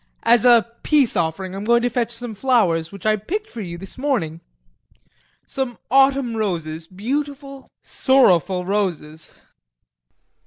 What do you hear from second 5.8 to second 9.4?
autumn roses, beautiful, sorrowful roses.